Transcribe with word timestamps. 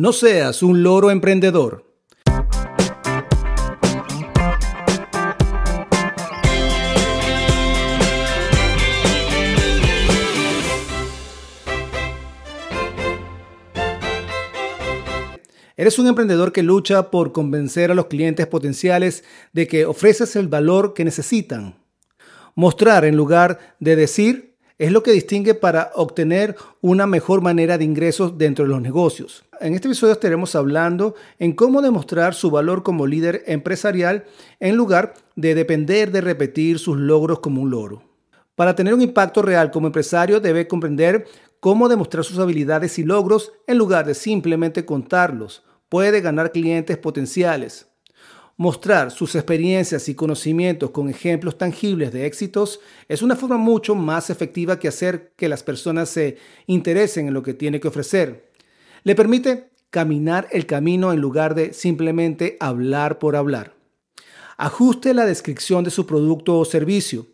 No 0.00 0.12
seas 0.12 0.62
un 0.62 0.84
loro 0.84 1.10
emprendedor. 1.10 1.84
Eres 15.76 15.98
un 15.98 16.06
emprendedor 16.06 16.52
que 16.52 16.62
lucha 16.62 17.10
por 17.10 17.32
convencer 17.32 17.90
a 17.90 17.94
los 17.96 18.06
clientes 18.06 18.46
potenciales 18.46 19.24
de 19.52 19.66
que 19.66 19.84
ofreces 19.84 20.36
el 20.36 20.46
valor 20.46 20.94
que 20.94 21.04
necesitan. 21.04 21.82
Mostrar 22.54 23.04
en 23.04 23.16
lugar 23.16 23.58
de 23.80 23.96
decir 23.96 24.47
es 24.78 24.92
lo 24.92 25.02
que 25.02 25.10
distingue 25.10 25.54
para 25.54 25.90
obtener 25.94 26.56
una 26.80 27.06
mejor 27.06 27.40
manera 27.40 27.76
de 27.78 27.84
ingresos 27.84 28.38
dentro 28.38 28.64
de 28.64 28.70
los 28.70 28.80
negocios. 28.80 29.44
En 29.60 29.74
este 29.74 29.88
episodio 29.88 30.12
estaremos 30.12 30.54
hablando 30.54 31.16
en 31.40 31.52
cómo 31.52 31.82
demostrar 31.82 32.34
su 32.34 32.50
valor 32.50 32.84
como 32.84 33.06
líder 33.06 33.42
empresarial 33.46 34.24
en 34.60 34.76
lugar 34.76 35.14
de 35.34 35.56
depender 35.56 36.12
de 36.12 36.20
repetir 36.20 36.78
sus 36.78 36.96
logros 36.96 37.40
como 37.40 37.60
un 37.62 37.70
loro. 37.70 38.02
Para 38.54 38.76
tener 38.76 38.94
un 38.94 39.02
impacto 39.02 39.42
real 39.42 39.72
como 39.72 39.88
empresario 39.88 40.40
debe 40.40 40.68
comprender 40.68 41.26
cómo 41.58 41.88
demostrar 41.88 42.24
sus 42.24 42.38
habilidades 42.38 42.98
y 43.00 43.04
logros 43.04 43.52
en 43.66 43.78
lugar 43.78 44.06
de 44.06 44.14
simplemente 44.14 44.84
contarlos. 44.84 45.64
Puede 45.88 46.20
ganar 46.20 46.52
clientes 46.52 46.98
potenciales. 46.98 47.88
Mostrar 48.60 49.12
sus 49.12 49.36
experiencias 49.36 50.08
y 50.08 50.16
conocimientos 50.16 50.90
con 50.90 51.08
ejemplos 51.08 51.56
tangibles 51.56 52.12
de 52.12 52.26
éxitos 52.26 52.80
es 53.06 53.22
una 53.22 53.36
forma 53.36 53.56
mucho 53.56 53.94
más 53.94 54.30
efectiva 54.30 54.80
que 54.80 54.88
hacer 54.88 55.32
que 55.36 55.48
las 55.48 55.62
personas 55.62 56.08
se 56.08 56.38
interesen 56.66 57.28
en 57.28 57.34
lo 57.34 57.44
que 57.44 57.54
tiene 57.54 57.78
que 57.78 57.86
ofrecer. 57.86 58.50
Le 59.04 59.14
permite 59.14 59.70
caminar 59.90 60.48
el 60.50 60.66
camino 60.66 61.12
en 61.12 61.20
lugar 61.20 61.54
de 61.54 61.72
simplemente 61.72 62.56
hablar 62.58 63.20
por 63.20 63.36
hablar. 63.36 63.74
Ajuste 64.56 65.14
la 65.14 65.24
descripción 65.24 65.84
de 65.84 65.92
su 65.92 66.04
producto 66.04 66.58
o 66.58 66.64
servicio. 66.64 67.28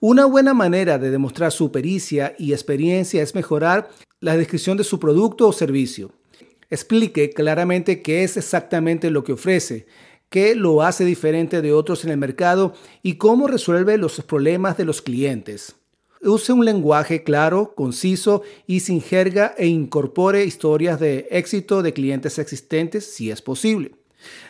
Una 0.00 0.24
buena 0.24 0.52
manera 0.52 0.98
de 0.98 1.12
demostrar 1.12 1.52
su 1.52 1.70
pericia 1.70 2.34
y 2.40 2.52
experiencia 2.52 3.22
es 3.22 3.36
mejorar 3.36 3.88
la 4.18 4.36
descripción 4.36 4.76
de 4.76 4.82
su 4.82 4.98
producto 4.98 5.46
o 5.46 5.52
servicio. 5.52 6.10
Explique 6.68 7.30
claramente 7.30 8.02
qué 8.02 8.24
es 8.24 8.36
exactamente 8.36 9.10
lo 9.10 9.22
que 9.22 9.34
ofrece, 9.34 9.86
qué 10.28 10.54
lo 10.54 10.82
hace 10.82 11.04
diferente 11.04 11.62
de 11.62 11.72
otros 11.72 12.04
en 12.04 12.10
el 12.10 12.18
mercado 12.18 12.74
y 13.02 13.14
cómo 13.14 13.46
resuelve 13.46 13.98
los 13.98 14.20
problemas 14.22 14.76
de 14.76 14.84
los 14.84 15.02
clientes. 15.02 15.76
Use 16.22 16.52
un 16.52 16.64
lenguaje 16.64 17.22
claro, 17.22 17.74
conciso 17.74 18.42
y 18.66 18.80
sin 18.80 19.00
jerga 19.00 19.54
e 19.56 19.66
incorpore 19.66 20.44
historias 20.44 20.98
de 20.98 21.28
éxito 21.30 21.82
de 21.82 21.92
clientes 21.92 22.38
existentes 22.38 23.14
si 23.14 23.30
es 23.30 23.42
posible. 23.42 23.92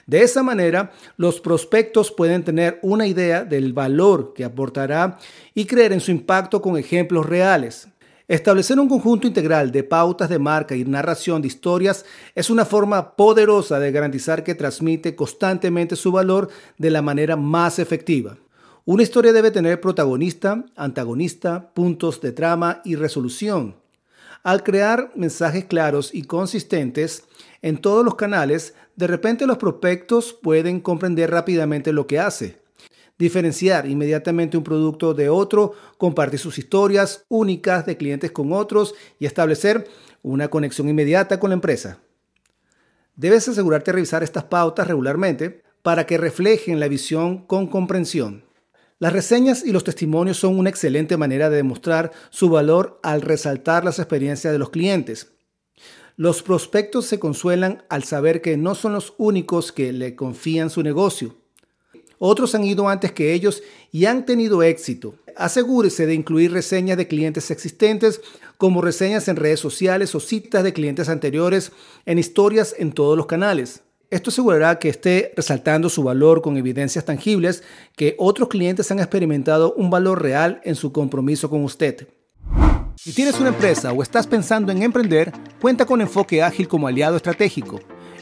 De 0.06 0.22
esa 0.22 0.42
manera, 0.42 0.92
los 1.16 1.40
prospectos 1.40 2.12
pueden 2.12 2.44
tener 2.44 2.78
una 2.82 3.06
idea 3.06 3.44
del 3.44 3.72
valor 3.72 4.32
que 4.34 4.44
aportará 4.44 5.18
y 5.54 5.66
creer 5.66 5.92
en 5.92 6.00
su 6.00 6.12
impacto 6.12 6.62
con 6.62 6.78
ejemplos 6.78 7.26
reales. 7.26 7.88
Establecer 8.28 8.80
un 8.80 8.88
conjunto 8.88 9.28
integral 9.28 9.70
de 9.70 9.84
pautas 9.84 10.28
de 10.28 10.40
marca 10.40 10.74
y 10.74 10.84
narración 10.84 11.40
de 11.40 11.46
historias 11.46 12.04
es 12.34 12.50
una 12.50 12.64
forma 12.64 13.14
poderosa 13.14 13.78
de 13.78 13.92
garantizar 13.92 14.42
que 14.42 14.56
transmite 14.56 15.14
constantemente 15.14 15.94
su 15.94 16.10
valor 16.10 16.48
de 16.76 16.90
la 16.90 17.02
manera 17.02 17.36
más 17.36 17.78
efectiva. 17.78 18.36
Una 18.84 19.04
historia 19.04 19.32
debe 19.32 19.52
tener 19.52 19.80
protagonista, 19.80 20.64
antagonista, 20.74 21.70
puntos 21.72 22.20
de 22.20 22.32
trama 22.32 22.80
y 22.84 22.96
resolución. 22.96 23.76
Al 24.42 24.64
crear 24.64 25.12
mensajes 25.14 25.66
claros 25.66 26.12
y 26.12 26.22
consistentes 26.22 27.22
en 27.62 27.78
todos 27.78 28.04
los 28.04 28.16
canales, 28.16 28.74
de 28.96 29.06
repente 29.06 29.46
los 29.46 29.58
prospectos 29.58 30.32
pueden 30.32 30.80
comprender 30.80 31.30
rápidamente 31.30 31.92
lo 31.92 32.08
que 32.08 32.18
hace 32.18 32.65
diferenciar 33.18 33.86
inmediatamente 33.86 34.56
un 34.56 34.64
producto 34.64 35.14
de 35.14 35.28
otro, 35.28 35.72
compartir 35.98 36.38
sus 36.38 36.58
historias 36.58 37.24
únicas 37.28 37.86
de 37.86 37.96
clientes 37.96 38.30
con 38.32 38.52
otros 38.52 38.94
y 39.18 39.26
establecer 39.26 39.88
una 40.22 40.48
conexión 40.48 40.88
inmediata 40.88 41.40
con 41.40 41.50
la 41.50 41.54
empresa. 41.54 42.00
Debes 43.14 43.48
asegurarte 43.48 43.90
de 43.90 43.96
revisar 43.96 44.22
estas 44.22 44.44
pautas 44.44 44.86
regularmente 44.86 45.62
para 45.82 46.04
que 46.04 46.18
reflejen 46.18 46.80
la 46.80 46.88
visión 46.88 47.46
con 47.46 47.66
comprensión. 47.66 48.44
Las 48.98 49.12
reseñas 49.12 49.64
y 49.64 49.72
los 49.72 49.84
testimonios 49.84 50.38
son 50.38 50.58
una 50.58 50.70
excelente 50.70 51.16
manera 51.16 51.50
de 51.50 51.56
demostrar 51.56 52.12
su 52.30 52.48
valor 52.48 52.98
al 53.02 53.22
resaltar 53.22 53.84
las 53.84 53.98
experiencias 53.98 54.52
de 54.52 54.58
los 54.58 54.70
clientes. 54.70 55.32
Los 56.16 56.42
prospectos 56.42 57.04
se 57.04 57.18
consuelan 57.18 57.84
al 57.90 58.04
saber 58.04 58.40
que 58.40 58.56
no 58.56 58.74
son 58.74 58.94
los 58.94 59.14
únicos 59.18 59.70
que 59.70 59.92
le 59.92 60.16
confían 60.16 60.70
su 60.70 60.82
negocio. 60.82 61.36
Otros 62.18 62.54
han 62.54 62.64
ido 62.64 62.88
antes 62.88 63.12
que 63.12 63.32
ellos 63.32 63.62
y 63.92 64.06
han 64.06 64.24
tenido 64.24 64.62
éxito. 64.62 65.14
Asegúrese 65.36 66.06
de 66.06 66.14
incluir 66.14 66.52
reseñas 66.52 66.96
de 66.96 67.06
clientes 67.06 67.50
existentes 67.50 68.20
como 68.56 68.80
reseñas 68.80 69.28
en 69.28 69.36
redes 69.36 69.60
sociales 69.60 70.14
o 70.14 70.20
citas 70.20 70.64
de 70.64 70.72
clientes 70.72 71.08
anteriores 71.08 71.72
en 72.06 72.18
historias 72.18 72.74
en 72.78 72.92
todos 72.92 73.16
los 73.16 73.26
canales. 73.26 73.82
Esto 74.08 74.30
asegurará 74.30 74.78
que 74.78 74.88
esté 74.88 75.32
resaltando 75.36 75.88
su 75.88 76.02
valor 76.04 76.40
con 76.40 76.56
evidencias 76.56 77.04
tangibles 77.04 77.64
que 77.96 78.14
otros 78.18 78.48
clientes 78.48 78.90
han 78.90 79.00
experimentado 79.00 79.74
un 79.74 79.90
valor 79.90 80.22
real 80.22 80.60
en 80.64 80.76
su 80.76 80.92
compromiso 80.92 81.50
con 81.50 81.64
usted. 81.64 82.06
Si 82.94 83.12
tienes 83.12 83.38
una 83.40 83.50
empresa 83.50 83.92
o 83.92 84.02
estás 84.02 84.26
pensando 84.26 84.72
en 84.72 84.82
emprender, 84.82 85.32
cuenta 85.60 85.84
con 85.84 86.00
Enfoque 86.00 86.42
Ágil 86.42 86.66
como 86.66 86.86
aliado 86.86 87.16
estratégico. 87.16 87.80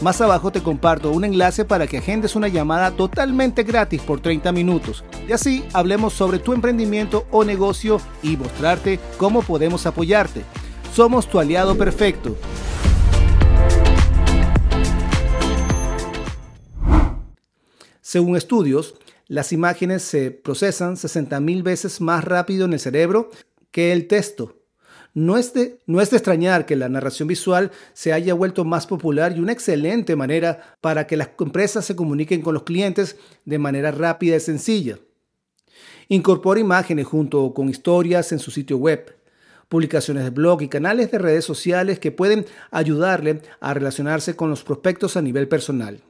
Más 0.00 0.18
abajo 0.22 0.50
te 0.50 0.62
comparto 0.62 1.10
un 1.10 1.26
enlace 1.26 1.66
para 1.66 1.86
que 1.86 1.98
agendes 1.98 2.34
una 2.34 2.48
llamada 2.48 2.90
totalmente 2.92 3.64
gratis 3.64 4.00
por 4.00 4.20
30 4.20 4.50
minutos 4.50 5.04
y 5.28 5.32
así 5.32 5.62
hablemos 5.74 6.14
sobre 6.14 6.38
tu 6.38 6.54
emprendimiento 6.54 7.26
o 7.30 7.44
negocio 7.44 8.00
y 8.22 8.38
mostrarte 8.38 8.98
cómo 9.18 9.42
podemos 9.42 9.84
apoyarte. 9.84 10.42
Somos 10.94 11.28
tu 11.28 11.38
aliado 11.38 11.76
perfecto. 11.76 12.34
Según 18.00 18.36
estudios, 18.36 18.94
las 19.26 19.52
imágenes 19.52 20.02
se 20.02 20.30
procesan 20.30 20.96
60.000 20.96 21.62
veces 21.62 22.00
más 22.00 22.24
rápido 22.24 22.64
en 22.64 22.72
el 22.72 22.80
cerebro 22.80 23.30
que 23.70 23.92
el 23.92 24.08
texto. 24.08 24.59
No 25.12 25.36
es, 25.36 25.52
de, 25.54 25.80
extrañar 25.86 26.66
que 26.66 26.76
la 26.76 26.88
narración 26.88 27.26
visual 27.26 27.72
se 27.92 28.12
haya 28.12 28.34
vuelto 28.34 28.64
más 28.64 28.86
popular 28.86 29.36
y 29.36 29.40
una 29.40 29.52
excelente 29.52 30.14
manera 30.14 30.76
para 30.80 31.06
que 31.06 31.16
las 31.16 31.30
empresas 31.40 31.84
se 31.84 31.96
comuniquen 31.96 32.42
con 32.42 32.54
los 32.54 32.62
clientes 32.62 33.16
de 33.44 33.58
manera 33.58 33.90
rápida 33.90 34.36
y 34.36 34.40
sencilla. 34.40 34.98
Incorpora 36.08 36.60
imágenes 36.60 37.06
junto 37.06 37.52
con 37.54 37.68
historias 37.68 38.32
en 38.32 38.38
su 38.38 38.50
sitio 38.50 38.76
web, 38.76 39.16
publicaciones 39.68 40.24
de 40.24 40.30
blog 40.30 40.62
y 40.62 40.68
canales 40.68 41.10
de 41.10 41.18
redes 41.18 41.44
sociales 41.44 41.98
que 41.98 42.12
pueden 42.12 42.46
ayudarle 42.70 43.42
a 43.60 43.74
relacionarse 43.74 44.36
con 44.36 44.50
los 44.50 44.64
prospectos 44.64 45.16
a 45.16 45.22
nivel 45.22 45.48
personal. 45.48 46.02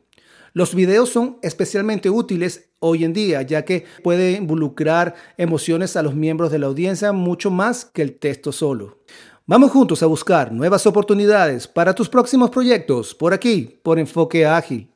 Los 0.52 0.74
videos 0.74 1.10
son 1.10 1.38
especialmente 1.42 2.10
útiles 2.10 2.70
hoy 2.80 3.04
en 3.04 3.12
día, 3.12 3.42
ya 3.42 3.64
que 3.64 3.84
puede 4.02 4.32
involucrar 4.32 5.14
emociones 5.36 5.96
a 5.96 6.02
los 6.02 6.14
miembros 6.14 6.50
de 6.50 6.58
la 6.58 6.66
audiencia 6.66 7.12
mucho 7.12 7.50
más 7.50 7.84
que 7.84 8.02
el 8.02 8.18
texto 8.18 8.50
solo. 8.50 8.98
Vamos 9.46 9.70
juntos 9.70 10.02
a 10.02 10.06
buscar 10.06 10.52
nuevas 10.52 10.86
oportunidades 10.86 11.66
para 11.66 11.94
tus 11.94 12.08
próximos 12.08 12.50
proyectos 12.50 13.14
por 13.14 13.32
aquí, 13.32 13.80
por 13.82 13.98
Enfoque 13.98 14.46
Ágil. 14.46 14.90